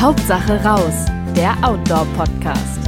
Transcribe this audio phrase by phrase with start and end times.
[0.00, 2.78] Hauptsache raus, der Outdoor-Podcast.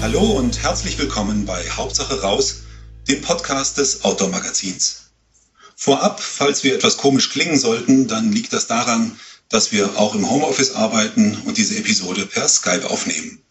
[0.00, 2.62] Hallo und herzlich willkommen bei Hauptsache raus,
[3.06, 5.10] dem Podcast des Outdoor-Magazins.
[5.76, 9.20] Vorab, falls wir etwas komisch klingen sollten, dann liegt das daran,
[9.50, 13.42] dass wir auch im Homeoffice arbeiten und diese Episode per Skype aufnehmen.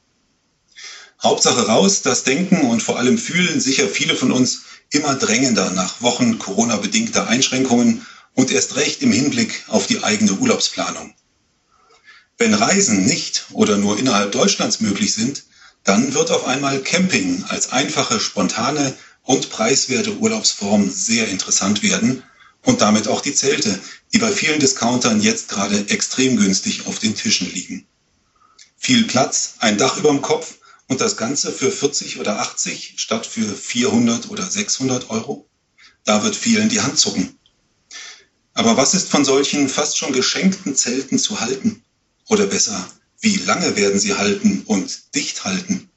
[1.21, 6.01] Hauptsache raus, das Denken und vor allem fühlen sicher viele von uns immer drängender nach
[6.01, 11.13] Wochen Corona-bedingter Einschränkungen und erst recht im Hinblick auf die eigene Urlaubsplanung.
[12.37, 15.43] Wenn Reisen nicht oder nur innerhalb Deutschlands möglich sind,
[15.83, 22.23] dann wird auf einmal Camping als einfache, spontane und preiswerte Urlaubsform sehr interessant werden
[22.63, 23.79] und damit auch die Zelte,
[24.13, 27.87] die bei vielen Discountern jetzt gerade extrem günstig auf den Tischen liegen.
[28.77, 30.55] Viel Platz, ein Dach über dem Kopf
[30.87, 35.49] und das Ganze für 40 oder 80 statt für 400 oder 600 Euro?
[36.03, 37.37] Da wird vielen die Hand zucken.
[38.53, 41.83] Aber was ist von solchen fast schon geschenkten Zelten zu halten?
[42.27, 42.89] Oder besser,
[43.21, 45.89] wie lange werden sie halten und dicht halten?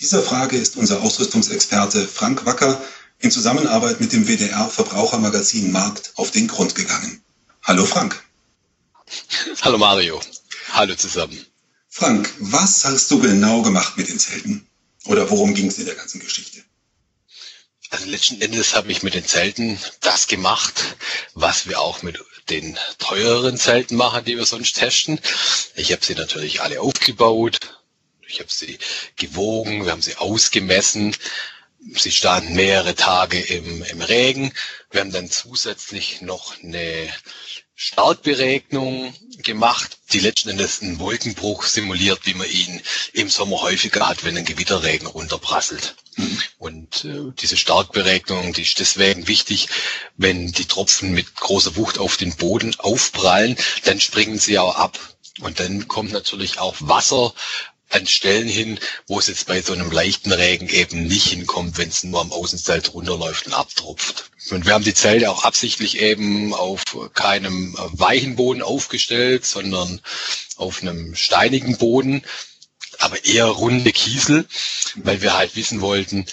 [0.00, 2.82] Dieser Frage ist unser Ausrüstungsexperte Frank Wacker
[3.18, 7.22] in Zusammenarbeit mit dem WDR Verbrauchermagazin Markt auf den Grund gegangen.
[7.62, 8.22] Hallo Frank.
[9.60, 10.20] Hallo Mario.
[10.72, 11.44] Hallo zusammen.
[11.88, 14.66] Frank, was hast du genau gemacht mit den Zelten?
[15.04, 16.64] Oder worum ging es in der ganzen Geschichte?
[17.90, 20.96] Also letzten Endes habe ich mit den Zelten das gemacht,
[21.34, 22.18] was wir auch mit
[22.50, 25.20] den teureren Zelten machen, die wir sonst testen.
[25.74, 27.58] Ich habe sie natürlich alle aufgebaut.
[28.26, 28.78] Ich habe sie
[29.16, 31.16] gewogen, wir haben sie ausgemessen.
[31.96, 34.52] Sie standen mehrere Tage im, im Regen.
[34.90, 37.12] Wir haben dann zusätzlich noch eine
[37.76, 42.80] Startberegnung gemacht, die letzten Endes einen Wolkenbruch simuliert, wie man ihn
[43.12, 45.96] im Sommer häufiger hat, wenn ein Gewitterregen runterprasselt.
[46.16, 46.40] Mhm.
[46.64, 49.68] Und äh, diese Startberegnung, die ist deswegen wichtig,
[50.16, 54.98] wenn die Tropfen mit großer Wucht auf den Boden aufprallen, dann springen sie auch ab.
[55.42, 57.34] Und dann kommt natürlich auch Wasser
[57.90, 61.90] an Stellen hin, wo es jetzt bei so einem leichten Regen eben nicht hinkommt, wenn
[61.90, 64.30] es nur am Außenzelt runterläuft und abtropft.
[64.48, 66.82] Und wir haben die Zelte auch absichtlich eben auf
[67.12, 70.00] keinem weichen Boden aufgestellt, sondern
[70.56, 72.22] auf einem steinigen Boden,
[73.00, 74.46] aber eher runde Kiesel,
[74.96, 76.24] weil wir halt wissen wollten,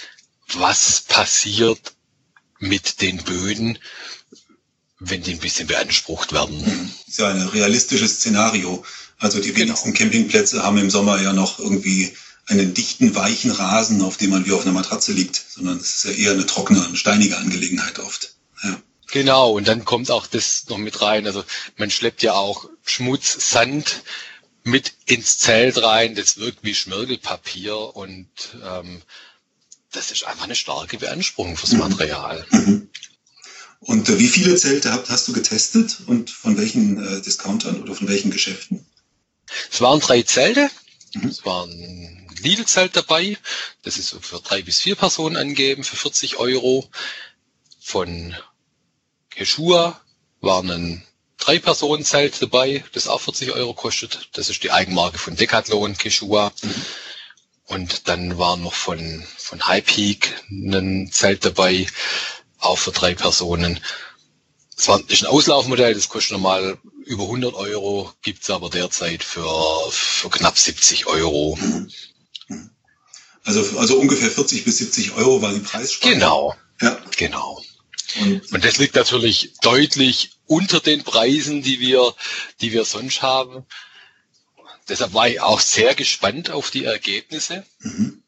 [0.58, 1.94] was passiert
[2.58, 3.78] mit den Böden,
[4.98, 6.62] wenn die ein bisschen beansprucht werden.
[7.06, 8.84] Das ist ja ein realistisches Szenario.
[9.18, 9.98] Also die wenigsten genau.
[9.98, 12.14] Campingplätze haben im Sommer ja noch irgendwie
[12.46, 16.04] einen dichten, weichen Rasen, auf dem man wie auf einer Matratze liegt, sondern es ist
[16.04, 18.34] ja eher eine trockene, eine steinige Angelegenheit oft.
[18.62, 18.80] Ja.
[19.12, 21.26] Genau, und dann kommt auch das noch mit rein.
[21.26, 21.44] Also
[21.76, 24.02] man schleppt ja auch Schmutz, Sand
[24.64, 28.28] mit ins Zelt rein, das wirkt wie Schmirgelpapier und
[28.64, 29.02] ähm,
[29.92, 31.78] das ist einfach eine starke Beanspruchung fürs mhm.
[31.80, 32.46] Material.
[32.50, 32.90] Mhm.
[33.80, 37.94] Und äh, wie viele Zelte habt, hast du getestet und von welchen äh, Discountern oder
[37.94, 38.86] von welchen Geschäften?
[39.70, 40.70] Es waren drei Zelte.
[41.14, 41.28] Mhm.
[41.28, 43.38] Es war ein Lidl-Zelt dabei.
[43.82, 46.88] Das ist für drei bis vier Personen angegeben, für 40 Euro.
[47.80, 48.34] Von
[49.30, 50.00] Keshua
[50.40, 51.04] war ein
[51.38, 54.28] Drei-Personen-Zelt dabei, das auch 40 Euro kostet.
[54.34, 56.52] Das ist die Eigenmarke von Decathlon, Keshua.
[56.62, 56.74] Mhm.
[57.66, 61.86] Und dann war noch von, von High Peak ein Zelt dabei,
[62.58, 63.80] auch für drei Personen.
[64.76, 69.46] Es war, ist ein Auslaufmodell, das kostet normal über 100 Euro, gibt's aber derzeit für,
[69.90, 71.58] für knapp 70 Euro.
[73.44, 76.14] Also, also ungefähr 40 bis 70 Euro war die Preisspanne.
[76.14, 76.56] Genau.
[76.80, 76.98] Ja.
[77.16, 77.62] Genau.
[78.20, 82.14] Und, Und das liegt natürlich deutlich unter den Preisen, die wir,
[82.60, 83.64] die wir sonst haben.
[84.92, 87.64] Deshalb war ich auch sehr gespannt auf die Ergebnisse.
[87.78, 88.22] Mhm.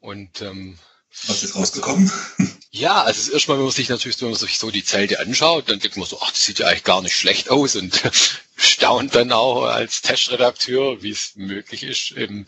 [0.00, 0.78] Und ähm,
[1.26, 2.12] was ist rausgekommen?
[2.74, 5.20] Ja, also das erste Mal, wenn man sich natürlich, wenn man sich so die Zelte
[5.20, 8.00] anschaut, dann denkt man so, ach, das sieht ja eigentlich gar nicht schlecht aus und
[8.56, 12.46] staunt dann auch als Testredakteur, wie es möglich ist, eben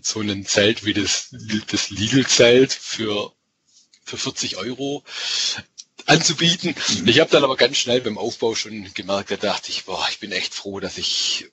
[0.00, 1.34] so ein Zelt wie das,
[1.72, 3.32] das Lidl-Zelt für,
[4.04, 5.02] für 40 Euro
[6.06, 6.76] anzubieten.
[7.00, 7.08] Mhm.
[7.08, 10.20] Ich habe dann aber ganz schnell beim Aufbau schon gemerkt, da dachte ich, boah, ich
[10.20, 11.50] bin echt froh, dass ich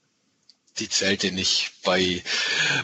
[0.79, 2.23] die Zelte nicht bei,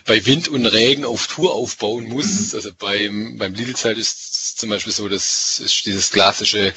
[0.05, 2.51] bei Wind und Regen auf Tour aufbauen muss.
[2.51, 2.55] Mhm.
[2.55, 6.73] Also beim, beim Lidl-Zelt ist zum Beispiel so, das ist dieses klassische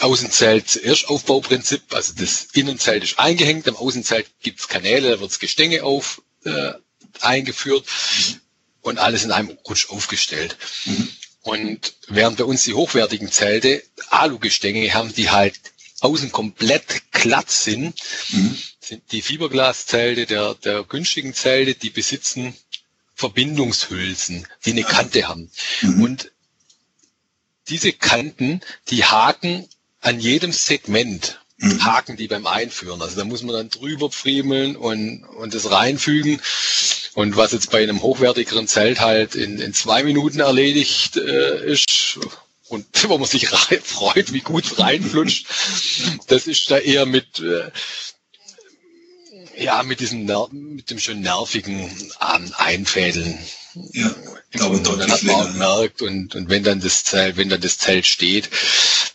[0.00, 1.82] Außenzelt zuerst Aufbauprinzip.
[1.94, 6.72] Also das Innenzelt ist eingehängt, am Außenzelt gibt's Kanäle, da wirds Gestänge auf, äh,
[7.20, 8.40] eingeführt mhm.
[8.82, 10.56] und alles in einem Rutsch aufgestellt.
[10.84, 11.08] Mhm.
[11.42, 15.60] Und während bei uns die hochwertigen Zelte Alugestänge haben, die halt
[16.00, 17.94] außen komplett glatt sind,
[18.30, 18.58] mhm.
[18.88, 22.54] Sind die Fiberglaszelte der, der günstigen Zelte, die besitzen
[23.14, 25.50] Verbindungshülsen, die eine Kante haben.
[25.82, 26.02] Mhm.
[26.02, 26.32] Und
[27.68, 29.68] diese Kanten, die haken
[30.00, 31.40] an jedem Segment.
[31.58, 31.84] mhm.
[31.84, 33.00] Haken, die beim Einführen.
[33.00, 36.40] Also da muss man dann drüber friemeln und, und das reinfügen.
[37.14, 42.18] Und was jetzt bei einem hochwertigeren Zelt halt in, in zwei Minuten erledigt äh, ist,
[42.68, 43.48] und wo man sich
[43.82, 45.46] freut, wie gut reinflutscht,
[46.26, 47.70] das ist da eher mit, äh,
[49.56, 51.90] ja, mit diesem, mit dem schön nervigen
[52.20, 53.38] ähm, Einfädeln.
[53.92, 54.14] Ja,
[54.52, 57.60] dauert und dann hat man auch gemerkt, und, und wenn dann das Zelt, wenn dann
[57.60, 58.48] das Zelt steht,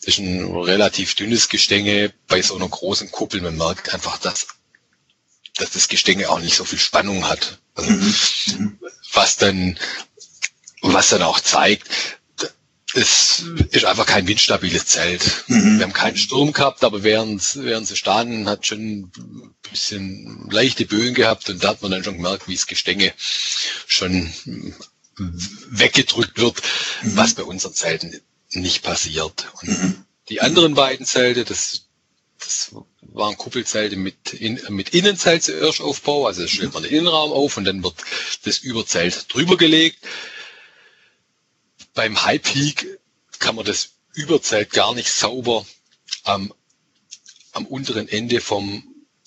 [0.04, 3.42] ist ein relativ dünnes Gestänge bei so einer großen Kuppel.
[3.42, 4.48] Man merkt einfach, dass,
[5.56, 7.60] dass das Gestänge auch nicht so viel Spannung hat.
[7.76, 8.16] Also, mhm.
[8.58, 8.80] mhm.
[9.14, 9.80] Was dann,
[10.82, 12.19] was dann auch zeigt,
[12.96, 15.44] es ist einfach kein windstabiles Zelt.
[15.48, 15.78] Mhm.
[15.78, 19.12] Wir haben keinen Sturm gehabt, aber während, während sie standen, hat schon ein
[19.70, 24.32] bisschen leichte Böen gehabt und da hat man dann schon gemerkt, wie das Gestänge schon
[25.70, 26.62] weggedrückt wird,
[27.04, 27.18] mhm.
[27.18, 28.20] was bei unseren Zelten
[28.52, 29.48] nicht passiert.
[29.62, 30.06] Und mhm.
[30.30, 31.86] die anderen beiden Zelte, das,
[32.40, 32.72] das
[33.02, 37.66] waren Kuppelzelte mit, in, mit Innenzelt zuerst Aufbau, also stellt man den Innenraum auf und
[37.66, 37.96] dann wird
[38.44, 40.00] das Überzelt drüber gelegt
[42.00, 42.98] beim High Peak
[43.40, 45.66] kann man das Überzelt gar nicht sauber
[46.24, 46.54] am,
[47.52, 48.84] am unteren Ende vom,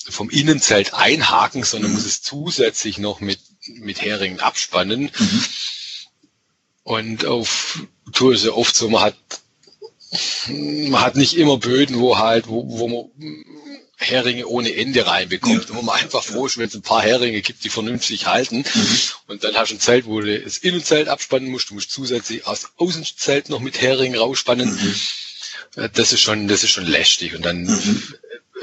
[0.09, 1.99] vom Innenzelt einhaken, sondern mhm.
[1.99, 5.11] muss es zusätzlich noch mit, mit Heringen abspannen.
[5.19, 5.45] Mhm.
[6.83, 9.19] Und auf Tour ist ja oft so, man hat,
[10.49, 13.45] man hat nicht immer Böden, wo halt, wo, wo man
[14.03, 15.69] Heringe ohne Ende reinbekommt.
[15.69, 15.75] Ja.
[15.75, 18.65] wo man einfach froh ist, wenn es ein paar Heringe gibt, die vernünftig halten.
[18.75, 18.99] Mhm.
[19.27, 21.71] Und dann hast du ein Zelt, wo du das Innenzelt abspannen musst.
[21.71, 24.71] Du musst zusätzlich aus Außenzelt noch mit Heringen rausspannen.
[24.71, 25.89] Mhm.
[25.95, 27.35] Das ist schon, das ist schon lästig.
[27.35, 28.03] Und dann mhm.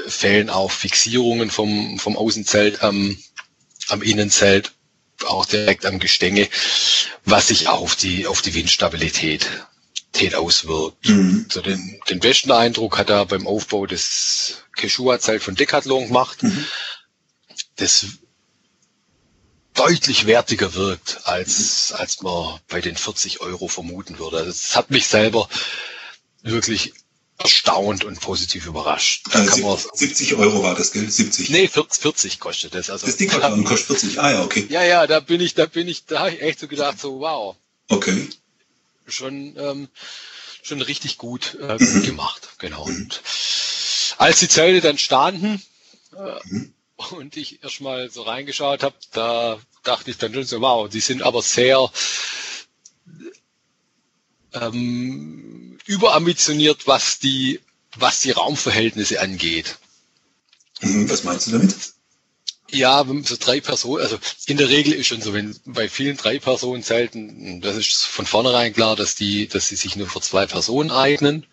[0.06, 3.16] fehlen auch Fixierungen vom, vom Außenzelt am,
[3.88, 4.72] am Innenzelt,
[5.24, 6.48] auch direkt am Gestänge,
[7.24, 9.46] was sich auch auf die, auf die Windstabilität
[10.34, 11.08] auswirkt.
[11.08, 11.46] Mhm.
[11.50, 16.66] So den, den besten Eindruck hat er beim Aufbau des Quechua-Zelt von Decathlon gemacht, mhm.
[17.76, 18.06] das
[19.74, 24.38] deutlich wertiger wirkt, als, als man bei den 40 Euro vermuten würde.
[24.38, 25.48] Also das hat mich selber
[26.42, 26.92] wirklich
[27.38, 29.26] erstaunt und positiv überrascht.
[29.32, 31.10] Da kann man 70 Euro war das, gell?
[31.10, 31.48] 70?
[31.50, 32.90] Nee, 40, 40 kostet das.
[32.90, 34.20] Also, das Decathlon kostet 40.
[34.20, 34.66] Ah ja, okay.
[34.68, 37.20] Ja, ja, da bin ich, da bin ich, da habe ich echt so gedacht, so
[37.20, 37.56] wow.
[37.88, 38.28] Okay
[39.12, 39.88] schon, ähm,
[40.62, 42.50] schon richtig gut äh, gemacht.
[42.58, 42.84] Genau.
[42.84, 43.22] Und
[44.20, 45.62] als die Zelte dann standen
[46.14, 51.00] äh, und ich erstmal so reingeschaut habe, da dachte ich dann schon so, wow, die
[51.00, 51.90] sind aber sehr
[54.52, 57.60] ähm, überambitioniert, was die,
[57.96, 59.78] was die Raumverhältnisse angeht.
[60.82, 61.74] Mhm, was meinst du damit?
[62.70, 66.38] Ja, so drei Personen, also in der Regel ist schon so, wenn bei vielen drei
[66.38, 70.44] Personen Zelten, das ist von vornherein klar, dass die, dass sie sich nur für zwei
[70.44, 71.46] Personen eignen,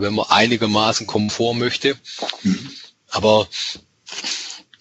[0.00, 1.96] wenn man einigermaßen Komfort möchte.
[2.42, 2.70] Mhm.
[3.08, 3.48] Aber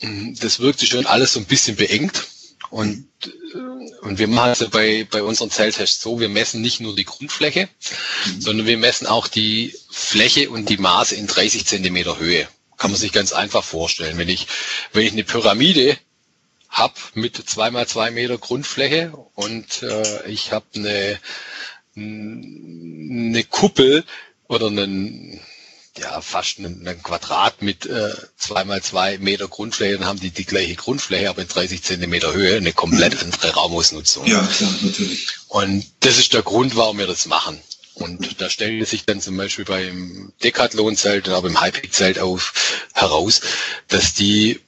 [0.01, 2.27] mm, das wirkt sich schon alles so ein bisschen beengt.
[2.69, 3.57] Und, äh,
[4.01, 7.69] und wir machen es bei, bei unseren Zelttests so, wir messen nicht nur die Grundfläche,
[8.25, 8.41] mhm.
[8.41, 12.47] sondern wir messen auch die Fläche und die Maße in 30 Zentimeter Höhe
[12.77, 14.17] kann man sich ganz einfach vorstellen.
[14.17, 14.47] Wenn ich,
[14.93, 15.97] wenn ich eine Pyramide
[16.69, 21.19] habe mit zwei mal zwei Meter Grundfläche und äh, ich habe eine,
[21.95, 24.03] eine Kuppel
[24.47, 25.39] oder einen
[25.97, 30.29] ja, fast einen, einen Quadrat mit äh, zwei mal zwei Meter Grundfläche, dann haben die
[30.29, 34.25] die gleiche Grundfläche, aber in 30 Zentimeter Höhe, eine komplett andere Raumausnutzung.
[34.27, 35.27] Ja, klar, natürlich.
[35.47, 37.59] Und das ist der Grund, warum wir das machen.
[37.95, 42.53] Und da stellte sich dann zum Beispiel beim Decathlon-Zelt auch beim Hypeak-Zelt auf
[42.93, 43.41] heraus,
[43.87, 44.59] dass die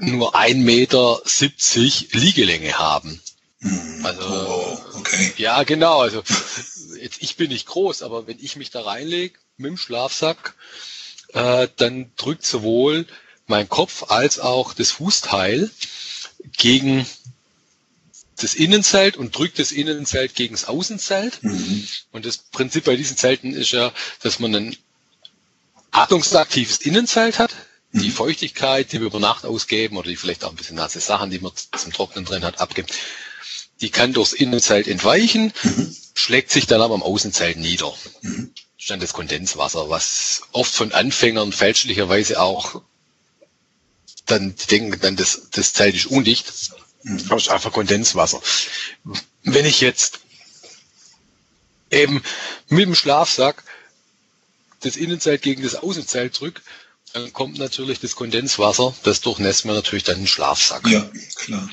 [0.00, 3.20] nur ein Meter siebzig Liegelänge haben.
[3.60, 4.04] Hm.
[4.04, 5.32] Also oh, okay.
[5.38, 6.00] ja, genau.
[6.00, 6.22] Also
[7.00, 10.54] jetzt ich bin nicht groß, aber wenn ich mich da reinlege mit dem Schlafsack,
[11.32, 13.06] äh, dann drückt sowohl
[13.46, 15.70] mein Kopf als auch das Fußteil
[16.56, 17.06] gegen
[18.36, 21.42] das Innenzelt und drückt das Innenzelt gegen das Außenzelt.
[21.42, 21.88] Mhm.
[22.12, 24.76] Und das Prinzip bei diesen Zelten ist ja, dass man ein
[25.90, 27.54] atmungsaktives Innenzelt hat.
[27.92, 28.02] Mhm.
[28.02, 31.30] Die Feuchtigkeit, die wir über Nacht ausgeben oder die vielleicht auch ein bisschen nasse Sachen,
[31.30, 32.92] die man zum Trocknen drin hat, abgibt,
[33.80, 35.96] die kann durchs Innenzelt entweichen, mhm.
[36.18, 37.94] Schlägt sich dann aber am Außenzelt nieder.
[38.22, 38.52] Mhm.
[38.76, 42.82] Stand das Kondenswasser, was oft von Anfängern fälschlicherweise auch
[44.26, 46.48] dann die denken dann, das, das Zelt ist undicht.
[46.48, 48.42] Das ist einfach Kondenswasser.
[49.42, 50.20] Wenn ich jetzt
[51.90, 52.22] eben
[52.68, 53.64] mit dem Schlafsack
[54.80, 56.60] das Innenzelt gegen das Außenzelt drücke,
[57.14, 60.86] dann kommt natürlich das Kondenswasser, das durchnässt man natürlich dann den Schlafsack.
[60.86, 61.70] Ja, klar.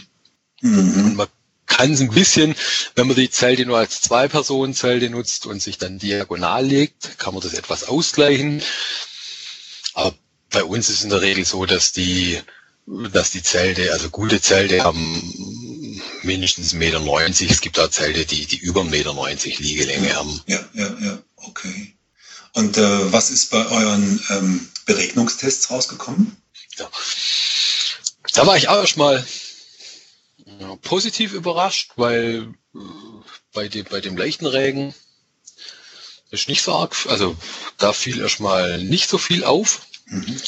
[0.62, 1.06] Mhm.
[1.06, 1.28] Und man
[1.66, 2.56] kann es ein bisschen,
[2.96, 7.44] wenn man die Zelte nur als Zwei-Personen-Zelte nutzt und sich dann diagonal legt, kann man
[7.44, 8.62] das etwas ausgleichen.
[10.52, 12.40] bei uns ist in der Regel so, dass die,
[12.86, 17.52] dass die Zelte, also gute Zelte haben mindestens 1,90 Meter.
[17.52, 20.42] Es gibt auch Zelte, die, die über 1,90 Meter Liegelänge haben.
[20.48, 21.96] Ja, ja, ja, okay.
[22.54, 26.38] Und äh, was ist bei euren ähm, Beregnungstests rausgekommen?
[26.78, 26.90] Ja.
[28.34, 29.26] Da war ich auch erstmal
[30.60, 32.80] ja, positiv überrascht, weil äh,
[33.54, 34.94] bei, dem, bei dem leichten Regen
[36.32, 37.36] ist nicht so arg, also
[37.78, 39.88] da fiel erstmal nicht so viel auf.
[40.06, 40.42] Mhm.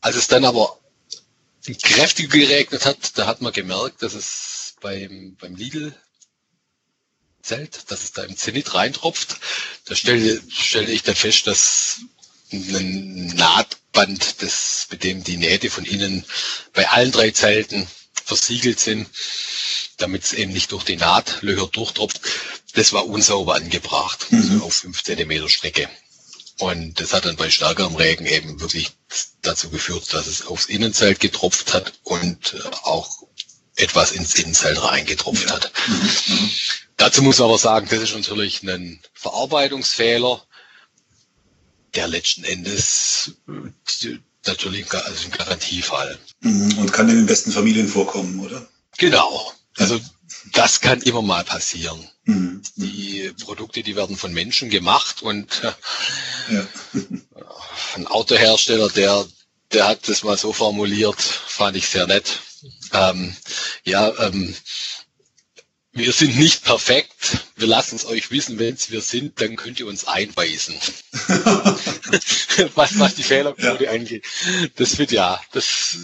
[0.00, 0.78] Als es dann aber
[1.82, 5.94] kräftig geregnet hat, da hat man gemerkt, dass es beim, beim Lidl
[7.42, 9.38] Zelt, dass es da im Zenit reintropft.
[9.84, 12.00] Da stellte, stellte ich dann fest, dass
[12.52, 16.24] ein Nahtband, das, mit dem die Nähte von innen
[16.72, 17.86] bei allen drei Zelten
[18.24, 19.08] versiegelt sind,
[19.96, 22.20] damit es eben nicht durch die Nahtlöcher durchtropft,
[22.74, 24.38] das war unsauber angebracht, mhm.
[24.38, 25.88] also auf fünf Zentimeter Strecke.
[26.58, 28.90] Und das hat dann bei stärkerem Regen eben wirklich
[29.42, 33.10] dazu geführt, dass es aufs Innenzelt getropft hat und auch
[33.76, 35.70] etwas ins Innenzelt reingetropft hat.
[35.86, 36.50] Mhm.
[36.96, 40.42] Dazu muss man aber sagen, das ist natürlich ein Verarbeitungsfehler,
[41.96, 46.18] der letzten Endes äh, natürlich also ein Garantiefall.
[46.40, 46.78] Mhm.
[46.78, 48.66] Und kann in den besten Familien vorkommen, oder?
[48.98, 49.52] Genau.
[49.76, 50.00] Also
[50.52, 52.08] das kann immer mal passieren.
[52.24, 52.62] Mhm.
[52.76, 55.62] Die Produkte, die werden von Menschen gemacht und
[56.50, 56.66] ja.
[57.94, 59.26] ein Autohersteller, der,
[59.72, 62.40] der hat das mal so formuliert, fand ich sehr nett.
[62.92, 63.34] Ähm,
[63.84, 64.54] ja, ähm,
[65.96, 67.46] wir sind nicht perfekt.
[67.56, 70.74] Wir lassen es euch wissen, wenn es wir sind, dann könnt ihr uns einweisen.
[72.74, 73.90] was, was die Fehlerquote ja.
[73.90, 74.26] angeht.
[74.76, 75.96] Das wird ja, das,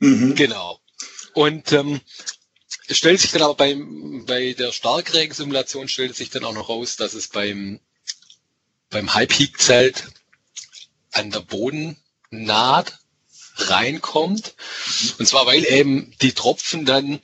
[0.00, 0.34] mhm.
[0.34, 0.80] genau.
[1.34, 2.00] Und ähm,
[2.88, 6.96] es stellt sich dann aber beim, bei der Starkregensimulation stellt sich dann auch noch raus,
[6.96, 7.80] dass es beim,
[8.90, 10.08] beim High-Peak-Zelt
[11.12, 12.98] an der Bodennaht
[13.56, 14.54] reinkommt.
[15.18, 17.20] Und zwar, weil eben die Tropfen dann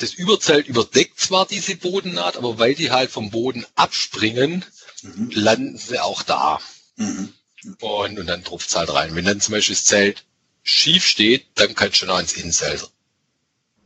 [0.00, 4.64] das Überzelt überdeckt zwar diese Bodennaht, aber weil die halt vom Boden abspringen,
[5.02, 5.30] mhm.
[5.30, 6.60] landen sie auch da.
[6.96, 7.32] Mhm.
[7.80, 9.14] Und, und dann tropft es halt rein.
[9.14, 10.24] Wenn dann zum Beispiel das Zelt
[10.62, 12.88] schief steht, dann kann es schon auch ins Innenzelt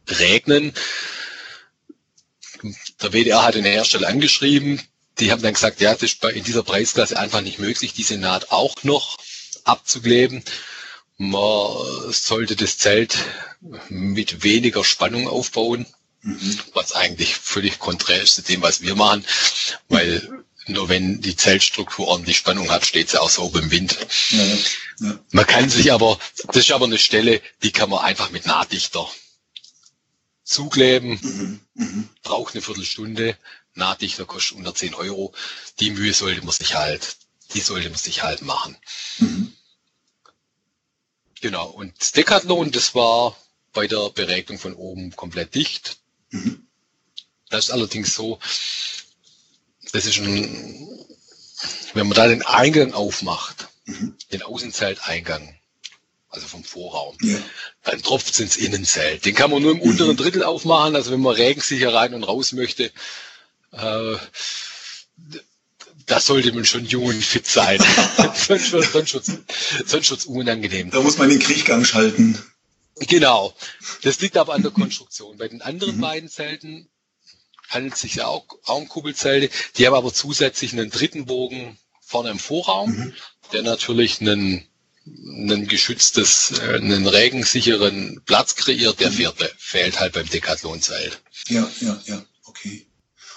[0.09, 0.73] regnen.
[3.02, 4.80] Der WDR hat den Hersteller angeschrieben.
[5.18, 8.52] Die haben dann gesagt, ja, das ist in dieser Preisklasse einfach nicht möglich, diese Naht
[8.52, 9.16] auch noch
[9.64, 10.44] abzukleben.
[11.16, 13.16] Man sollte das Zelt
[13.88, 15.87] mit weniger Spannung aufbauen,
[16.25, 16.59] mhm.
[16.73, 19.25] was eigentlich völlig konträr ist zu dem, was wir machen,
[19.88, 23.97] weil nur wenn die Zeltstruktur ordentlich Spannung hat, steht sie auch so im Wind.
[24.31, 24.45] Ja,
[25.00, 25.19] ja.
[25.31, 29.07] Man kann sich aber, das ist aber eine Stelle, die kann man einfach mit Nahtdichter
[30.43, 32.09] zukleben, mhm, mhm.
[32.23, 33.37] braucht eine Viertelstunde,
[33.75, 35.35] Nahtdichter kostet unter 10 Euro.
[35.81, 37.16] Die Mühe sollte man sich halt,
[37.52, 38.76] die sollte man sich halt machen.
[39.19, 39.52] Mhm.
[41.40, 43.37] Genau, und das Decathlon, das war
[43.75, 45.99] bei der Beregnung von oben komplett dicht.
[46.35, 46.67] Mhm.
[47.49, 48.38] Das ist allerdings so,
[49.93, 50.88] das ist ein,
[51.95, 54.17] wenn man da den Eingang aufmacht, mhm.
[54.33, 55.55] den Außenzelteingang,
[56.29, 57.17] also vom Vorraum.
[57.23, 57.38] Ja.
[57.85, 59.25] Dann tropft es ins Innenzelt.
[59.25, 62.53] Den kann man nur im unteren Drittel aufmachen, also wenn man regensicher rein und raus
[62.53, 62.91] möchte.
[63.71, 64.17] Äh,
[66.07, 67.79] da sollte man schon jung und fit sein.
[68.35, 68.71] sonst,
[69.87, 70.91] sonst wird's unangenehm.
[70.91, 72.43] Da muss man den Kriechgang schalten.
[72.97, 73.55] Genau.
[74.03, 75.39] Das liegt aber an der Konstruktion.
[75.39, 76.01] Bei den anderen mhm.
[76.01, 76.89] beiden Zelten
[77.69, 79.51] handelt es sich ja auch, um Kuppelzelte.
[79.77, 83.15] Die haben aber zusätzlich einen dritten Bogen vorne im Vorraum, mhm.
[83.53, 84.67] der natürlich einen
[85.07, 89.33] einen geschütztes, äh, einen regensicheren Platz kreiert, der mhm.
[89.59, 91.21] fehlt halt beim Decathlon-Zelt.
[91.49, 92.87] Ja, ja, ja, okay.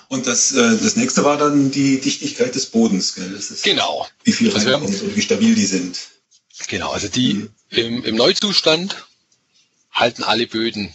[0.08, 3.30] Und das, äh, das nächste war dann die Dichtigkeit des Bodens, gell?
[3.32, 4.08] Das ist, genau.
[4.24, 6.00] Wie viel reinkommt und wie stabil die sind.
[6.68, 7.50] Genau, also die mhm.
[7.72, 9.07] im, im Neuzustand
[10.00, 10.94] halten alle Böden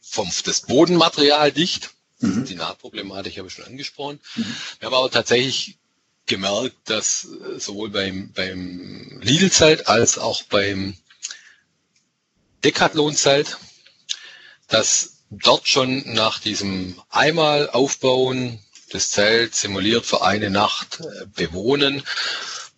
[0.00, 1.90] vom das Bodenmaterial dicht.
[2.20, 2.44] Mhm.
[2.44, 4.20] Die Nahtproblematik habe ich schon angesprochen.
[4.36, 4.56] Mhm.
[4.78, 5.78] Wir haben aber tatsächlich
[6.26, 10.96] gemerkt, dass äh, sowohl beim, beim Lidl-Zelt als auch beim
[12.64, 13.58] Decathlon-Zelt,
[14.68, 18.60] dass dort schon nach diesem einmal aufbauen
[18.92, 22.02] des Zelt simuliert für eine Nacht äh, bewohnen,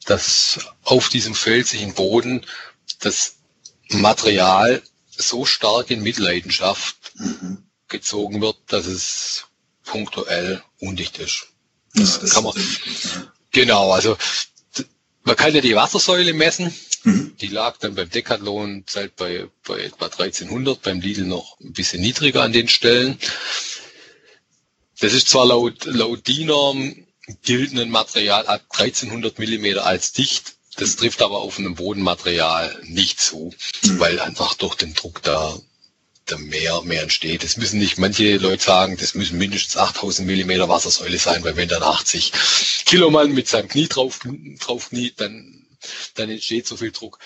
[0.06, 2.46] dass auf diesem felsigen Boden
[3.00, 3.36] das
[3.88, 4.82] Material
[5.16, 7.64] so stark in Mitleidenschaft mhm.
[7.88, 9.44] gezogen wird, dass es
[9.84, 11.48] punktuell undicht ist.
[11.94, 12.54] Das, ja, das kann man,
[13.50, 14.16] Genau, also
[15.24, 16.74] man kann ja die Wassersäule messen.
[17.04, 17.36] Mhm.
[17.40, 22.00] Die lag dann beim Decathlon seit bei, bei etwa 1300, beim Lidl noch ein bisschen
[22.00, 23.18] niedriger an den Stellen.
[25.00, 27.06] Das ist zwar laut, laut DIN-Norm
[27.42, 30.56] gilt ein Material ab 1300 Millimeter als dicht.
[30.76, 33.52] Das trifft aber auf einem Bodenmaterial nicht zu,
[33.82, 33.98] Mhm.
[34.00, 35.58] weil einfach durch den Druck da,
[36.38, 37.42] mehr, mehr entsteht.
[37.44, 41.68] Das müssen nicht, manche Leute sagen, das müssen mindestens 8000 Millimeter Wassersäule sein, weil wenn
[41.68, 42.32] dann 80
[42.86, 44.20] Kilo Mann mit seinem Knie drauf,
[44.60, 45.66] drauf kniet, dann,
[46.14, 47.18] dann entsteht so viel Druck.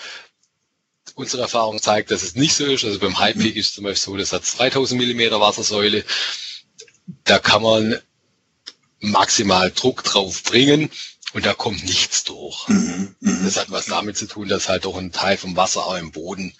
[1.15, 2.83] Unsere Erfahrung zeigt, dass es nicht so ist.
[2.83, 6.03] Also beim High Peak ist es zum Beispiel so, das hat 3000 Millimeter Wassersäule.
[7.23, 8.01] Da kann man
[8.99, 10.89] maximal Druck drauf bringen
[11.33, 12.67] und da kommt nichts durch.
[12.67, 13.15] Mhm.
[13.19, 13.43] Mhm.
[13.43, 16.11] Das hat was damit zu tun, dass halt auch ein Teil vom Wasser auch im
[16.11, 16.53] Boden,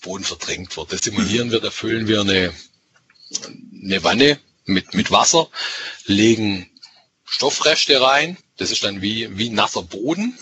[0.00, 0.92] Boden verdrängt wird.
[0.92, 2.52] Das simulieren wir, da füllen wir eine,
[3.82, 5.48] eine Wanne mit, mit Wasser,
[6.06, 6.70] legen
[7.24, 8.36] Stoffreste rein.
[8.56, 10.36] Das ist dann wie, wie nasser Boden,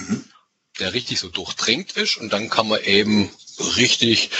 [0.78, 2.16] der richtig so durchtränkt ist.
[2.16, 3.30] Und dann kann man eben
[3.76, 4.30] richtig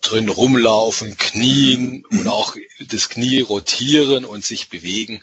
[0.00, 5.22] drin rumlaufen, knien und auch das Knie rotieren und sich bewegen.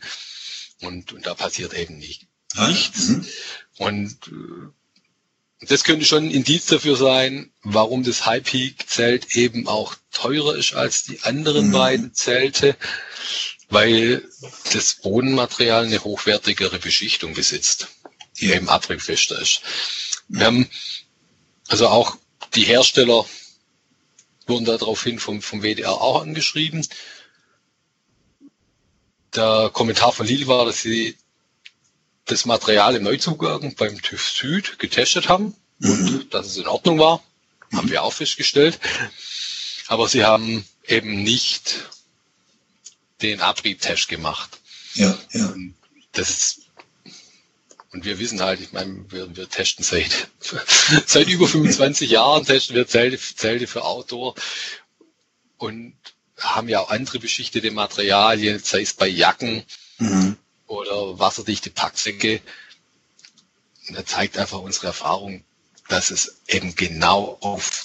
[0.81, 3.07] Und, und da passiert eben nicht, nichts.
[3.09, 3.25] mhm.
[3.77, 9.67] Und äh, das könnte schon ein Indiz dafür sein, warum das High Peak Zelt eben
[9.67, 11.71] auch teurer ist als die anderen Mhm.
[11.71, 12.75] beiden Zelte,
[13.69, 14.27] weil
[14.73, 17.87] das Bodenmaterial eine hochwertigere Beschichtung besitzt,
[18.39, 18.55] die Ja.
[18.55, 19.61] eben abriebfester ist.
[20.27, 20.67] Wir haben
[21.67, 22.17] also auch
[22.55, 23.25] die Hersteller
[24.47, 26.85] wurden daraufhin vom, vom WDR auch angeschrieben.
[29.35, 31.15] Der Kommentar von Lille war, dass sie
[32.31, 37.23] das Material im Neuzugang beim TÜV Süd getestet haben und dass es in Ordnung war,
[37.73, 38.79] haben wir auch festgestellt.
[39.87, 41.89] Aber sie haben eben nicht
[43.21, 44.59] den Abriebtest gemacht.
[44.93, 45.53] Ja, ja.
[46.13, 46.61] Das ist,
[47.91, 50.29] und wir wissen halt, ich meine, wir, wir testen seit,
[51.05, 54.35] seit über 25 Jahren testen wir Zelte, Zelte für Outdoor
[55.57, 55.93] und
[56.37, 59.63] haben ja auch andere beschichtete Materialien, sei es bei Jacken
[60.01, 60.35] Mhm.
[61.19, 62.41] Wasserdichte Packsäcke.
[63.87, 65.43] Und da zeigt einfach unsere Erfahrung,
[65.87, 67.83] dass es eben genau auf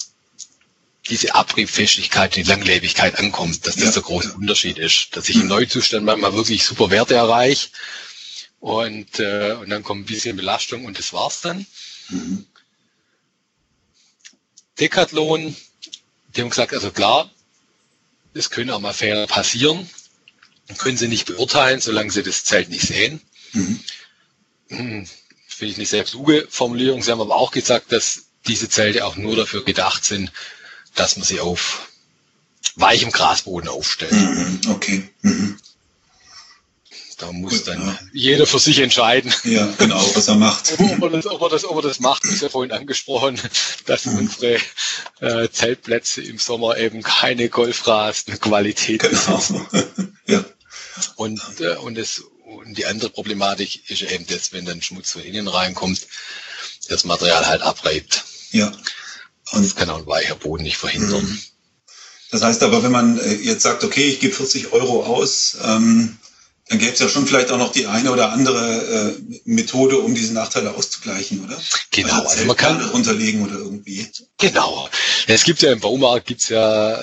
[1.08, 4.32] diese Abriebfestigkeit, die Langlebigkeit ankommt, dass das Ja, der große.
[4.34, 7.68] Unterschied ist, dass ich im Neuzustand manchmal wirklich super Werte erreiche
[8.60, 11.66] und, äh, und dann kommt ein bisschen Belastung und das war's dann.
[12.08, 12.46] Mhm.
[14.80, 15.56] Decathlon,
[16.34, 17.30] die haben gesagt, also klar,
[18.34, 19.88] es können auch mal Fehler passieren,
[20.78, 23.20] können sie nicht beurteilen, solange sie das Zelt nicht sehen.
[23.52, 23.80] Mhm.
[24.68, 25.06] Hm,
[25.48, 27.02] Finde ich nicht sehr kluge Formulierung.
[27.02, 30.32] Sie haben aber auch gesagt, dass diese Zelte auch nur dafür gedacht sind,
[30.94, 31.88] dass man sie auf
[32.74, 34.12] weichem Grasboden aufstellt.
[34.12, 34.60] Mhm.
[34.68, 35.08] Okay.
[35.22, 35.58] Mhm.
[37.18, 37.98] Da muss dann ja.
[38.12, 40.74] jeder für sich entscheiden, Ja, genau, was er macht.
[40.78, 42.26] ob er das, ob er das, ob er das macht.
[42.26, 43.40] Ich ja vorhin angesprochen,
[43.86, 44.58] dass unsere
[45.20, 49.36] äh, Zeltplätze im Sommer eben keine Golfrasenqualität Genau.
[49.38, 49.66] besitzen.
[51.16, 55.22] Und, äh, und, das, und die andere Problematik ist eben das, wenn dann Schmutz von
[55.22, 56.06] innen reinkommt,
[56.88, 58.24] das Material halt abreibt.
[58.50, 58.72] Ja.
[59.52, 61.24] Und Das kann auch ein weicher Boden nicht verhindern.
[61.24, 61.42] Mhm.
[62.30, 66.18] Das heißt aber, wenn man äh, jetzt sagt, okay, ich gebe 40 Euro aus, ähm,
[66.68, 70.14] dann gäbe es ja schon vielleicht auch noch die eine oder andere äh, Methode, um
[70.14, 71.60] diese Nachteile auszugleichen, oder?
[71.92, 74.06] Genau, also also man kann, Zeltplane runterlegen oder irgendwie.
[74.38, 74.88] genau.
[75.28, 76.98] Es gibt ja im Baumarkt gibt's ja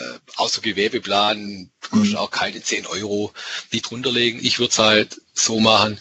[0.50, 2.16] so Gewebeplan, kostet Mhm.
[2.18, 3.32] auch keine 10 Euro,
[3.72, 4.44] die drunterlegen.
[4.44, 5.98] Ich würde es halt so machen,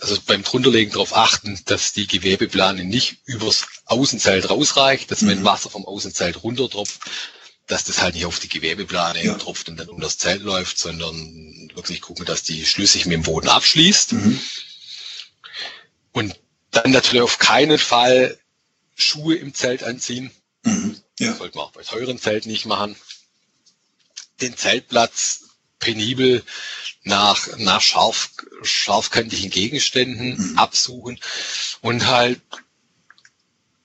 [0.00, 5.44] also beim drunterlegen darauf achten, dass die Gewebeplane nicht übers Außenzelt rausreicht, dass wenn Mhm.
[5.44, 7.00] Wasser vom Außenzelt runtertropft,
[7.66, 9.34] dass das halt nicht auf die Gewebeplane Ja.
[9.34, 13.22] tropft und dann um das Zelt läuft, sondern wirklich gucken, dass die schlüssig mit dem
[13.22, 14.12] Boden abschließt.
[14.12, 14.40] Mhm.
[16.12, 18.38] Und dann natürlich auf keinen Fall
[18.94, 20.30] Schuhe im Zelt anziehen.
[20.64, 21.00] Mhm.
[21.18, 21.34] Ja.
[21.34, 22.96] Sollte man auch bei teuren Zelten nicht machen.
[24.40, 25.44] Den Zeltplatz
[25.78, 26.42] penibel
[27.02, 28.30] nach, nach scharf,
[28.62, 30.58] scharfkantigen Gegenständen Mhm.
[30.58, 31.20] absuchen
[31.80, 32.40] und halt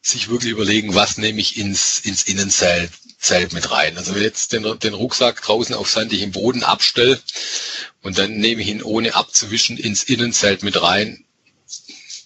[0.01, 3.97] sich wirklich überlegen, was nehme ich ins, ins Innenzelt Zelt mit rein.
[3.99, 7.21] Also wenn ich jetzt den, den Rucksack draußen auf sandigem Boden abstelle
[8.01, 11.23] und dann nehme ich ihn ohne abzuwischen ins Innenzelt mit rein,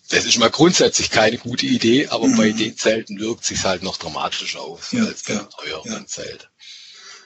[0.09, 2.37] das ist mal grundsätzlich keine gute Idee, aber Mhm.
[2.37, 5.91] bei den Zelten wirkt sich halt noch dramatischer aus Ja, als bei ja, einem teureren
[5.91, 6.05] ja.
[6.07, 6.49] Zelt.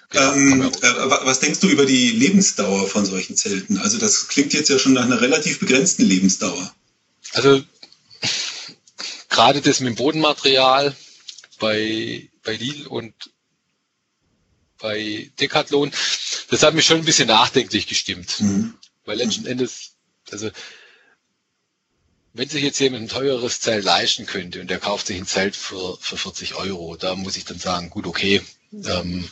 [0.09, 3.77] Genau, Ähm, äh, was denkst du über die Lebensdauer von solchen Zelten?
[3.77, 6.73] Also das klingt jetzt ja schon nach einer relativ begrenzten Lebensdauer.
[7.33, 7.62] Also
[9.30, 10.96] gerade das mit dem Bodenmaterial
[11.60, 13.13] bei, bei Lidl und
[14.80, 15.92] bei Decathlon,
[16.50, 18.39] das hat mich schon ein bisschen nachdenklich gestimmt.
[18.39, 18.74] Mhm.
[19.06, 19.92] Weil letzten Endes,
[20.32, 20.50] also
[22.34, 25.56] wenn sich jetzt jemand ein teures Zelt leisten könnte und der kauft sich ein Zelt
[25.56, 29.28] für, für 40 Euro, da muss ich dann sagen, gut, okay, ähm,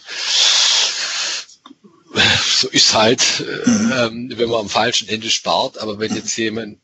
[2.44, 6.80] so ist halt, äh, ähm, wenn man am falschen Ende spart, aber wenn jetzt jemand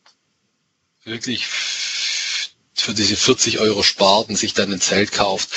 [1.03, 1.45] wirklich
[2.83, 5.49] für diese 40 Euro spart und sich dann ein Zelt kauft,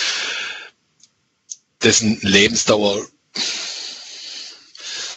[1.83, 3.05] dessen Lebensdauer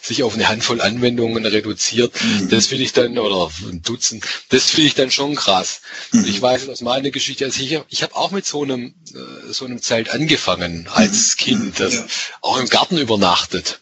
[0.02, 2.48] sich auf eine Handvoll Anwendungen reduziert, mhm.
[2.48, 5.82] das finde ich dann, oder ein Dutzend, das finde ich dann schon krass.
[6.10, 6.24] Mhm.
[6.24, 9.64] Ich weiß aus meiner Geschichte, also ich, ich habe auch mit so einem, äh, so
[9.64, 11.40] einem Zelt angefangen als mhm.
[11.40, 12.06] Kind, das ja.
[12.40, 13.80] auch im Garten übernachtet.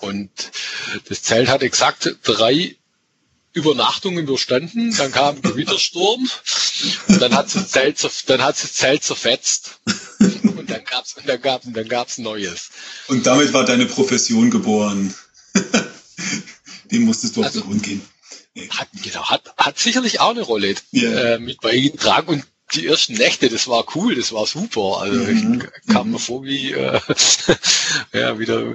[0.00, 0.30] Und
[1.08, 2.74] das Zelt hat exakt drei
[3.52, 6.28] Übernachtungen überstanden, dann kam ein Gewittersturm
[7.08, 9.80] und dann hat das Zelt, dann hat das Zelt zerfetzt
[10.20, 12.70] und dann gab's und dann gab dann gab's Neues.
[13.08, 15.14] Und damit war deine Profession geboren.
[16.92, 18.02] Dem musstest du auf also, den Grund gehen.
[18.70, 21.34] Hat, genau, hat, hat sicherlich auch eine Rolle yeah.
[21.34, 25.00] äh, mit beigetragen und die ersten Nächte, das war cool, das war super.
[25.00, 25.62] Also mhm.
[25.86, 27.00] ich kam mir vor wie äh,
[28.12, 28.74] ja, wieder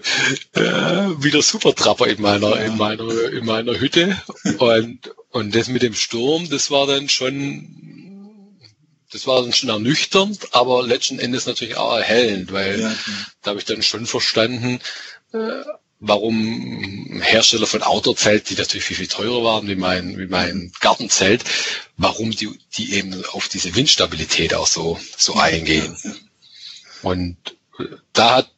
[0.54, 4.22] äh, wieder Supertrapper in meiner in meiner in meiner Hütte
[4.58, 7.86] und und das mit dem Sturm, das war dann schon
[9.12, 12.96] das war dann schon ernüchternd, aber letzten Endes natürlich auch erhellend, weil ja,
[13.42, 14.80] da habe ich dann schon verstanden,
[15.32, 15.64] äh,
[16.00, 21.44] warum Hersteller von Outdoor-Zelt, die natürlich viel, viel teurer waren wie mein, wie mein Gartenzelt,
[21.98, 25.96] warum die, die eben auf diese Windstabilität auch so, so eingehen.
[27.02, 27.38] Und
[27.80, 28.52] äh, da hat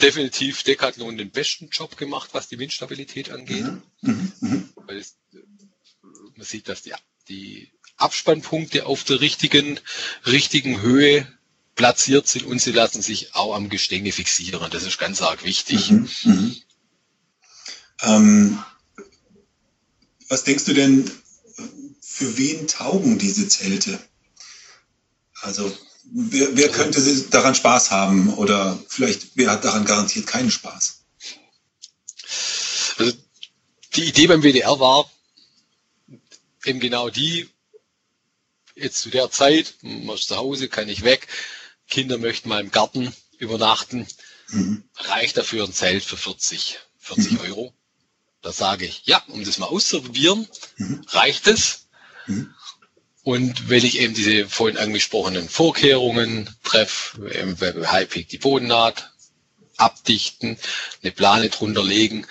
[0.00, 3.64] definitiv Decathlon den besten Job gemacht, was die Windstabilität angeht.
[4.02, 4.32] Mhm.
[4.40, 4.68] Mhm.
[4.76, 5.16] Weil es,
[6.02, 6.92] man sieht, dass die,
[7.28, 9.80] die Abspannpunkte auf der richtigen,
[10.24, 11.26] richtigen Höhe
[11.78, 14.68] platziert sind und sie lassen sich auch am Gestänge fixieren.
[14.70, 15.92] Das ist ganz arg wichtig.
[15.92, 16.52] Mhm, mh.
[18.02, 18.64] ähm,
[20.28, 21.10] was denkst du denn,
[22.00, 23.98] für wen taugen diese Zelte?
[25.40, 25.74] Also
[26.10, 31.04] wer, wer könnte daran Spaß haben oder vielleicht wer hat daran garantiert keinen Spaß?
[32.98, 33.12] Also
[33.94, 35.08] die Idee beim WDR war
[36.64, 37.48] eben genau die,
[38.74, 41.28] jetzt zu der Zeit, man ist zu Hause, kann ich weg,
[41.88, 44.06] Kinder möchten mal im Garten übernachten,
[44.48, 44.84] mhm.
[44.96, 47.40] reicht dafür ein Zelt für 40, 40 mhm.
[47.40, 47.74] Euro.
[48.42, 50.46] Da sage ich, ja, um das mal auszuprobieren,
[50.76, 51.04] mhm.
[51.08, 51.88] reicht es.
[52.26, 52.54] Mhm.
[53.22, 57.20] Und wenn ich eben diese vorhin angesprochenen Vorkehrungen treffe,
[57.90, 59.10] High Peak die Bodennaht
[59.76, 60.56] abdichten,
[61.02, 62.26] eine Plane drunter legen,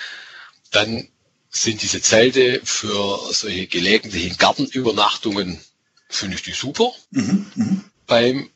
[0.72, 1.08] dann
[1.50, 5.60] sind diese Zelte für solche gelegentlichen Gartenübernachtungen,
[6.10, 6.91] finde ich die super.
[7.12, 7.52] Mhm.
[7.56, 7.84] mhm.
[8.06, 8.50] Beim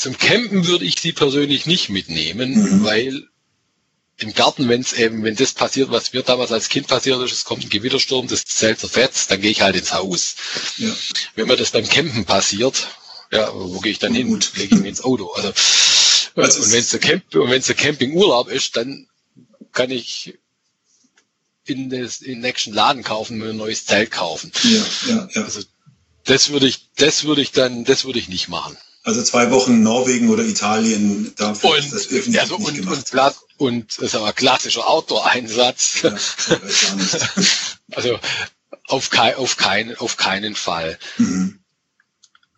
[0.00, 2.84] zum Campen würde ich sie persönlich nicht mitnehmen, mhm.
[2.84, 3.28] weil
[4.16, 7.32] im Garten, wenn es eben, wenn das passiert, was mir damals als Kind passiert ist,
[7.32, 10.36] es kommt ein Gewittersturm, das Zelt zerfetzt, dann gehe ich halt ins Haus.
[10.78, 10.90] Ja.
[11.34, 12.88] Wenn mir das beim Campen passiert,
[13.30, 14.40] ja, wo gehe ich dann hin?
[14.54, 15.32] Lege ich mich ins Auto.
[15.32, 15.52] Also,
[16.34, 19.06] also und wenn es der Camp der Campingurlaub ist, dann
[19.72, 20.38] kann ich
[21.66, 24.50] in, das, in den nächsten Laden kaufen, mir ein neues Zelt kaufen.
[24.64, 25.42] Ja, ja, ja.
[25.42, 25.60] Also
[26.24, 28.78] das würde ich, das würde ich dann, das würde ich nicht machen.
[29.02, 33.12] Also zwei Wochen Norwegen oder Italien, da und, das definitiv ja, so, nicht und, gemacht.
[33.56, 36.02] Und, und das ist aber klassischer Outdoor-Einsatz.
[36.02, 36.16] Ja,
[37.92, 38.18] also
[38.88, 40.98] auf, kei auf, keinen, auf keinen Fall.
[41.16, 41.60] Mhm.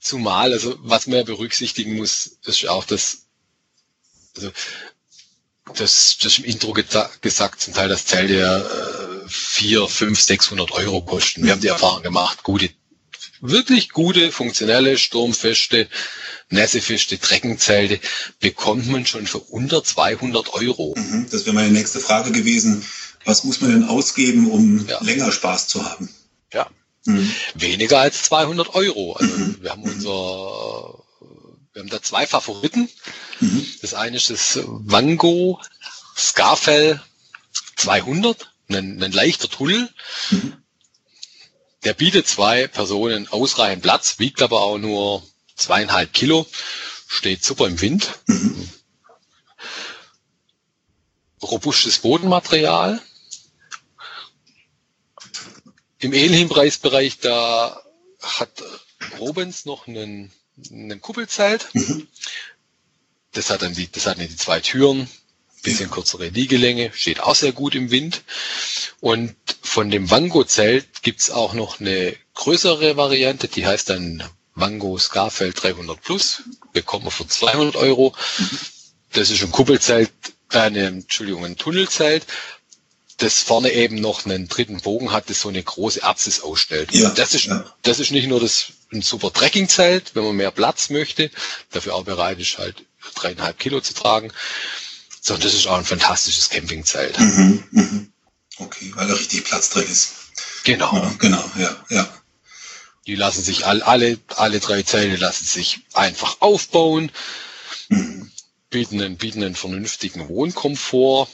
[0.00, 3.26] Zumal, also was man berücksichtigen muss, ist auch das,
[4.34, 4.50] also
[5.76, 6.72] das, das im Intro
[7.20, 11.44] gesagt, zum Teil das Zelt ja äh, vier, fünf, sechshundert Euro kosten.
[11.44, 12.70] Wir haben die Erfahrung gemacht, gute
[13.42, 15.88] wirklich gute, funktionelle, sturmfeste,
[16.48, 18.00] nässefeste Treckenzelte
[18.40, 20.94] bekommt man schon für unter 200 Euro.
[20.96, 22.86] Mhm, das wäre meine nächste Frage gewesen.
[23.24, 25.02] Was muss man denn ausgeben, um ja.
[25.02, 26.08] länger Spaß zu haben?
[26.52, 26.68] Ja,
[27.04, 27.30] mhm.
[27.54, 29.14] weniger als 200 Euro.
[29.14, 29.58] Also mhm.
[29.60, 31.04] wir haben unser,
[31.72, 32.88] wir haben da zwei Favoriten.
[33.40, 33.66] Mhm.
[33.82, 35.60] Das eine ist das Wango
[36.16, 37.00] Scarfell
[37.76, 39.88] 200, ein, ein leichter Tunnel.
[40.30, 40.61] Mhm.
[41.84, 45.22] Der bietet zwei Personen ausreichend Platz, wiegt aber auch nur
[45.56, 46.46] zweieinhalb Kilo,
[47.08, 48.18] steht super im Wind.
[48.26, 48.68] Mhm.
[51.42, 53.02] Robustes Bodenmaterial.
[55.98, 57.82] Im ähnlichen Preisbereich, da
[58.20, 58.62] hat
[59.18, 60.32] Robens noch einen,
[60.70, 61.68] einen Kuppelzelt.
[61.74, 62.06] Mhm.
[63.32, 65.08] Das hat dann die, das hat dann die zwei Türen,
[65.62, 68.22] bisschen kürzere Liegelänge, steht auch sehr gut im Wind.
[69.00, 74.22] Und von dem Wango-Zelt gibt's auch noch eine größere Variante, die heißt dann
[74.54, 78.14] Wango Scarfeld 300 Plus, bekommt man für 200 Euro.
[79.12, 80.10] Das ist ein Kuppelzelt,
[80.52, 82.26] äh, eine, Entschuldigung, ein Tunnelzelt,
[83.18, 86.92] das vorne eben noch einen dritten Bogen hat, das so eine große Apsis ausstellt.
[86.92, 87.64] Ja, das ist, ja.
[87.82, 91.30] das ist nicht nur das, ein super Trekkingzelt, wenn man mehr Platz möchte,
[91.70, 94.32] dafür auch bereit ist, halt dreieinhalb Kilo zu tragen,
[95.22, 97.18] sondern das ist auch ein fantastisches Campingzelt.
[97.18, 98.12] Mhm, mhm.
[98.58, 100.14] Okay, weil da richtig Platz drin ist.
[100.64, 100.92] Genau.
[100.94, 102.08] Ja, genau, ja, ja.
[103.06, 107.10] Die lassen sich all, alle, alle drei Zelte lassen sich einfach aufbauen,
[108.70, 111.28] bieten einen, bieten einen vernünftigen Wohnkomfort.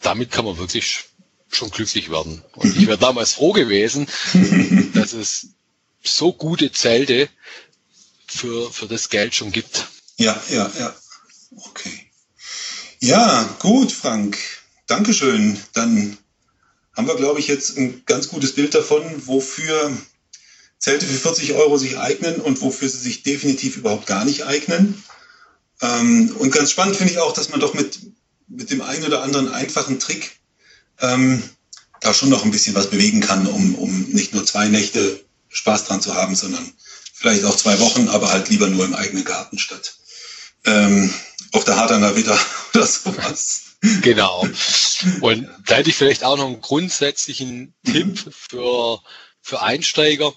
[0.00, 1.04] Damit kann man wirklich
[1.50, 2.42] schon glücklich werden.
[2.54, 4.08] Und ich wäre damals froh gewesen,
[4.94, 5.48] dass es
[6.02, 7.28] so gute Zelte
[8.26, 9.88] für, für das Geld schon gibt.
[10.16, 10.94] Ja, ja, ja.
[11.56, 12.09] Okay.
[13.02, 14.38] Ja, gut, Frank.
[14.86, 15.58] Dankeschön.
[15.72, 16.18] Dann
[16.94, 19.90] haben wir, glaube ich, jetzt ein ganz gutes Bild davon, wofür
[20.78, 25.02] Zelte für 40 Euro sich eignen und wofür sie sich definitiv überhaupt gar nicht eignen.
[25.80, 28.00] Ähm, und ganz spannend finde ich auch, dass man doch mit,
[28.48, 30.38] mit dem einen oder anderen einfachen Trick
[31.00, 31.42] ähm,
[32.00, 35.84] da schon noch ein bisschen was bewegen kann, um, um nicht nur zwei Nächte Spaß
[35.84, 36.70] dran zu haben, sondern
[37.14, 39.96] vielleicht auch zwei Wochen, aber halt lieber nur im eigenen Garten statt
[40.64, 41.12] ähm,
[41.52, 42.38] auf der Hardanger Witter
[42.74, 43.76] oder sowas.
[44.02, 44.46] Genau.
[45.20, 49.00] Und da hätte ich vielleicht auch noch einen grundsätzlichen Tipp für,
[49.40, 50.34] für Einsteiger.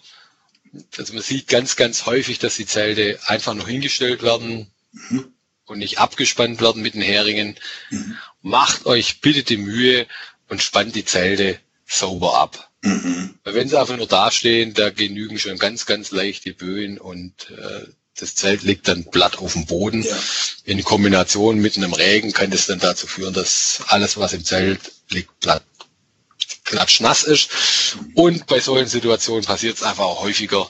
[0.97, 5.33] Also man sieht ganz, ganz häufig, dass die Zelte einfach nur hingestellt werden mhm.
[5.65, 7.57] und nicht abgespannt werden mit den Heringen.
[7.89, 8.17] Mhm.
[8.41, 10.07] Macht euch bitte die Mühe
[10.47, 12.69] und spannt die Zelte sauber ab.
[12.81, 13.39] Mhm.
[13.43, 17.87] Weil wenn sie einfach nur dastehen, da genügen schon ganz, ganz leichte Böen und äh,
[18.17, 20.03] das Zelt liegt dann platt auf dem Boden.
[20.03, 20.17] Ja.
[20.65, 24.79] In Kombination mit einem Regen kann das dann dazu führen, dass alles, was im Zelt
[25.09, 25.63] liegt, platt,
[26.63, 27.49] klatschnass ist.
[28.13, 30.69] Und bei solchen Situationen passiert es einfach auch häufiger,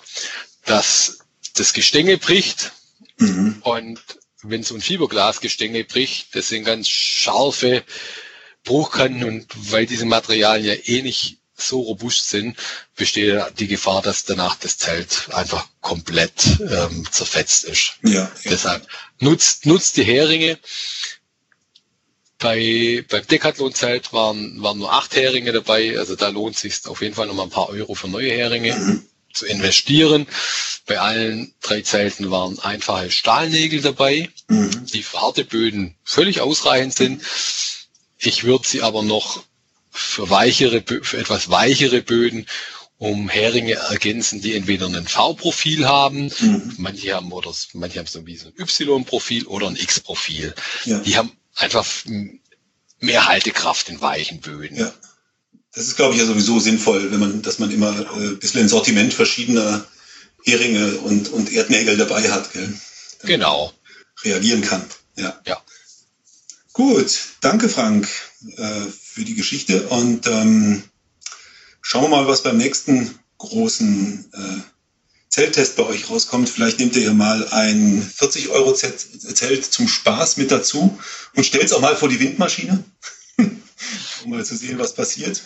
[0.65, 1.19] dass
[1.55, 2.71] das Gestänge bricht.
[3.17, 3.57] Mhm.
[3.61, 3.99] Und
[4.41, 7.83] wenn so ein Fiberglasgestänge bricht, das sind ganz scharfe
[8.63, 12.57] Bruchkanten und weil diese Materialien ja eh nicht so robust sind,
[12.95, 17.93] besteht die Gefahr, dass danach das Zelt einfach komplett ähm, zerfetzt ist.
[18.03, 18.31] Ja.
[18.45, 18.87] Deshalb
[19.19, 20.59] nutzt, nutzt die Heringe.
[22.39, 27.01] Bei, beim Decathlon-Zelt waren, waren nur acht Heringe dabei, also da lohnt es sich auf
[27.01, 29.05] jeden Fall noch mal ein paar Euro für neue Heringe mhm.
[29.31, 30.27] zu investieren.
[30.85, 34.85] Bei allen drei Zelten waren einfache Stahlnägel dabei, mhm.
[34.87, 37.23] die für harte Böden völlig ausreichend sind.
[38.17, 39.43] Ich würde sie aber noch
[39.93, 42.47] für weichere, für etwas weichere Böden
[42.97, 46.73] um Heringe ergänzen, die entweder ein V-Profil haben, mhm.
[46.77, 50.53] manche haben oder manche haben so wie so ein Y-Profil oder ein X-Profil.
[50.85, 50.99] Ja.
[50.99, 51.85] Die haben einfach
[52.99, 54.77] mehr Haltekraft in weichen Böden.
[54.77, 54.93] Ja.
[55.73, 58.61] Das ist, glaube ich, ja sowieso sinnvoll, wenn man, dass man immer äh, ein bisschen
[58.61, 59.85] ein Sortiment verschiedener
[60.43, 62.73] Heringe und, und Erdnägel dabei hat, gell?
[63.23, 63.73] genau.
[64.23, 64.85] Reagieren kann.
[65.17, 65.39] Ja.
[65.45, 65.61] ja.
[66.73, 68.07] Gut, danke Frank
[68.57, 70.83] äh, für die Geschichte und ähm,
[71.81, 74.61] schauen wir mal, was beim nächsten großen äh,
[75.29, 76.47] Zelttest bei euch rauskommt.
[76.47, 80.99] Vielleicht nehmt ihr mal ein 40 Euro Zelt zum Spaß mit dazu
[81.33, 82.83] und stellt es auch mal vor die Windmaschine,
[83.37, 85.41] um mal zu sehen, was passiert.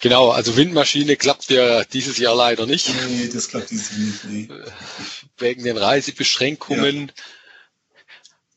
[0.00, 2.90] Genau, also Windmaschine klappt ja dieses Jahr leider nicht.
[3.08, 4.24] Nee, das klappt dieses Jahr nicht.
[4.24, 4.48] Nee.
[5.38, 7.08] Wegen den Reisebeschränkungen.
[7.08, 7.24] Ja.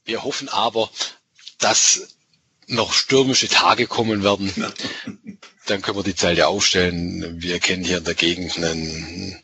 [0.04, 0.89] Wir hoffen aber,
[1.60, 2.14] dass
[2.67, 4.51] noch stürmische Tage kommen werden.
[5.65, 7.41] Dann können wir die Zelte aufstellen.
[7.41, 9.41] Wir kennen hier in der Gegend einen,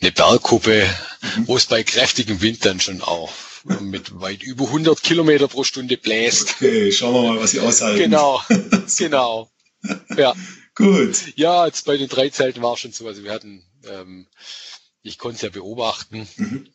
[0.00, 0.88] eine Bergkuppe,
[1.36, 1.48] mhm.
[1.48, 3.32] wo es bei kräftigem Wind dann schon auch
[3.80, 6.56] mit weit über 100 Kilometer pro Stunde bläst.
[6.56, 7.98] Okay, schauen wir mal, was sie aushalten.
[7.98, 8.42] Genau,
[8.98, 9.50] genau.
[10.16, 10.34] Ja.
[10.74, 11.36] Gut.
[11.36, 13.06] Ja, jetzt bei den drei Zelten war es schon so.
[13.06, 14.26] Also wir hatten, ähm,
[15.02, 16.68] ich konnte es ja beobachten, mhm.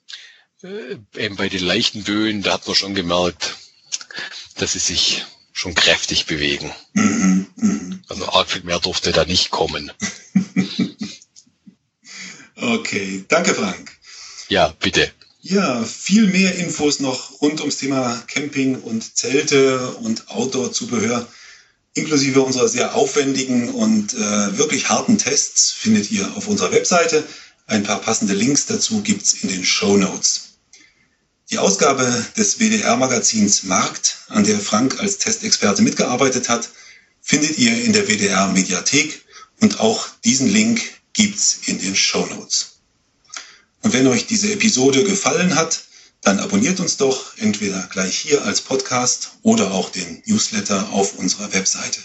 [0.61, 3.55] äh, eben bei den leichten Böen, da hat man schon gemerkt,
[4.55, 5.25] dass sie sich
[5.57, 6.71] schon kräftig bewegen.
[6.93, 7.99] Mhm, mh.
[8.09, 9.91] Also arg viel mehr durfte da nicht kommen.
[12.55, 13.91] okay, danke Frank.
[14.49, 15.11] Ja, bitte.
[15.41, 21.27] Ja, viel mehr Infos noch rund ums Thema Camping und Zelte und Outdoor-Zubehör,
[21.95, 27.23] inklusive unserer sehr aufwendigen und äh, wirklich harten Tests, findet ihr auf unserer Webseite.
[27.65, 30.46] Ein paar passende Links dazu gibt's in den Show Notes.
[31.49, 36.67] Die Ausgabe des WDR-Magazins Markt, an der Frank als Testexperte mitgearbeitet hat,
[37.21, 39.23] findet ihr in der WDR-Mediathek
[39.61, 40.81] und auch diesen Link
[41.13, 42.79] gibt's in den Show Notes.
[43.81, 45.83] Und wenn euch diese Episode gefallen hat,
[46.21, 51.53] dann abonniert uns doch entweder gleich hier als Podcast oder auch den Newsletter auf unserer
[51.53, 52.01] Webseite.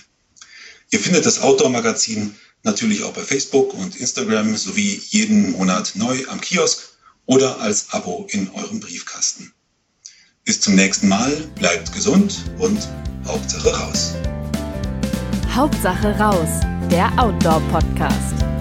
[0.92, 6.40] Ihr findet das Outdoor-Magazin natürlich auch bei Facebook und Instagram sowie jeden Monat neu am
[6.40, 6.91] Kiosk
[7.26, 9.52] oder als Abo in eurem Briefkasten.
[10.44, 12.88] Bis zum nächsten Mal, bleibt gesund und
[13.26, 14.14] Hauptsache raus.
[15.54, 18.51] Hauptsache raus, der Outdoor-Podcast.